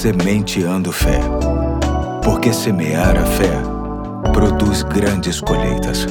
[0.00, 1.20] Sementeando Fé.
[2.24, 3.52] Porque semear a fé
[4.32, 6.06] produz grandes colheitas.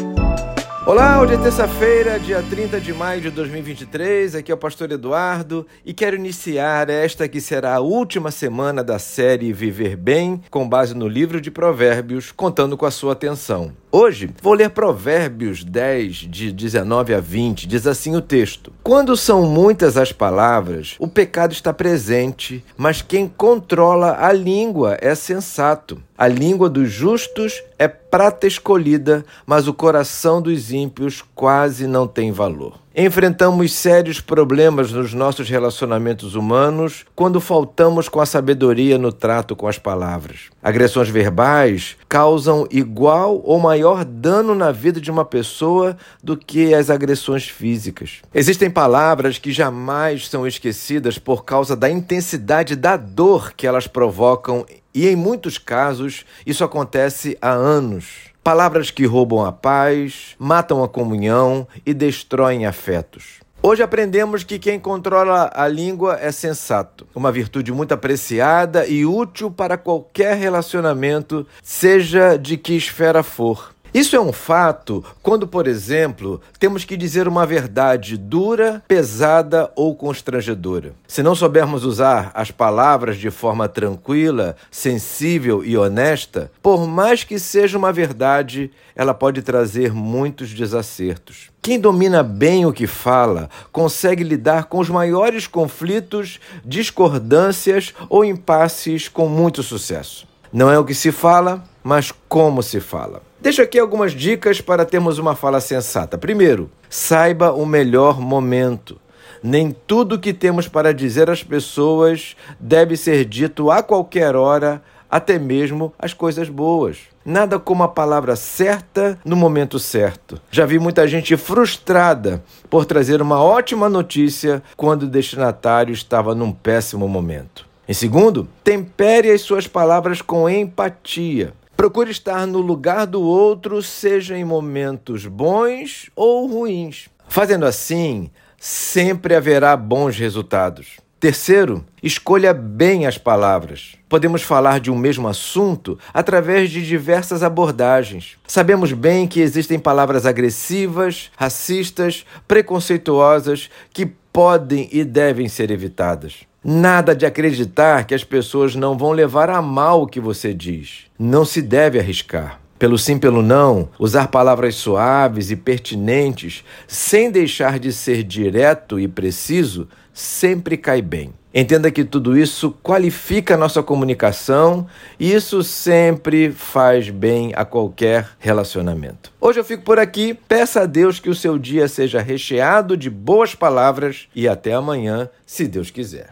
[0.85, 4.35] Olá, hoje é terça-feira, dia 30 de maio de 2023.
[4.35, 8.99] Aqui é o pastor Eduardo e quero iniciar esta que será a última semana da
[8.99, 13.71] série Viver Bem, com base no livro de Provérbios, contando com a sua atenção.
[13.91, 17.67] Hoje vou ler Provérbios 10, de 19 a 20.
[17.67, 23.27] Diz assim o texto: Quando são muitas as palavras, o pecado está presente, mas quem
[23.27, 26.01] controla a língua é sensato.
[26.17, 32.31] A língua dos justos é prata escolhida, mas o coração dos ímpios quase não tem
[32.31, 32.79] valor.
[32.95, 39.67] Enfrentamos sérios problemas nos nossos relacionamentos humanos quando faltamos com a sabedoria no trato com
[39.67, 40.49] as palavras.
[40.61, 46.89] Agressões verbais causam igual ou maior dano na vida de uma pessoa do que as
[46.89, 48.21] agressões físicas.
[48.33, 54.65] Existem palavras que jamais são esquecidas por causa da intensidade da dor que elas provocam
[54.93, 58.28] e, em muitos casos, isso acontece há anos.
[58.49, 63.41] Palavras que roubam a paz, matam a comunhão e destroem afetos.
[63.61, 69.51] Hoje aprendemos que quem controla a língua é sensato, uma virtude muito apreciada e útil
[69.51, 73.75] para qualquer relacionamento, seja de que esfera for.
[73.93, 79.95] Isso é um fato quando, por exemplo, temos que dizer uma verdade dura, pesada ou
[79.95, 80.93] constrangedora.
[81.07, 87.39] Se não soubermos usar as palavras de forma tranquila, sensível e honesta, por mais que
[87.39, 91.49] seja uma verdade, ela pode trazer muitos desacertos.
[91.61, 99.07] Quem domina bem o que fala consegue lidar com os maiores conflitos, discordâncias ou impasses
[99.07, 100.27] com muito sucesso.
[100.51, 103.21] Não é o que se fala, mas como se fala.
[103.41, 106.17] Deixo aqui algumas dicas para termos uma fala sensata.
[106.17, 108.99] Primeiro, saiba o melhor momento.
[109.41, 115.39] Nem tudo que temos para dizer às pessoas deve ser dito a qualquer hora, até
[115.39, 116.97] mesmo as coisas boas.
[117.23, 120.41] Nada como a palavra certa no momento certo.
[120.51, 126.51] Já vi muita gente frustrada por trazer uma ótima notícia quando o destinatário estava num
[126.51, 127.65] péssimo momento.
[127.87, 131.53] Em segundo, tempere as suas palavras com empatia.
[131.79, 137.07] Procure estar no lugar do outro, seja em momentos bons ou ruins.
[137.29, 138.29] Fazendo assim,
[138.59, 140.97] sempre haverá bons resultados.
[141.21, 143.95] Terceiro, escolha bem as palavras.
[144.09, 148.37] Podemos falar de um mesmo assunto através de diversas abordagens.
[148.45, 154.05] Sabemos bem que existem palavras agressivas, racistas, preconceituosas que
[154.39, 156.43] podem e devem ser evitadas.
[156.63, 161.07] Nada de acreditar que as pessoas não vão levar a mal o que você diz.
[161.19, 162.57] Não se deve arriscar.
[162.79, 169.09] Pelo sim, pelo não, usar palavras suaves e pertinentes, sem deixar de ser direto e
[169.09, 171.33] preciso, sempre cai bem.
[171.53, 174.85] Entenda que tudo isso qualifica a nossa comunicação
[175.19, 179.31] e isso sempre faz bem a qualquer relacionamento.
[179.41, 180.35] Hoje eu fico por aqui.
[180.47, 185.27] Peça a Deus que o seu dia seja recheado de boas palavras e até amanhã,
[185.43, 186.29] se Deus quiser.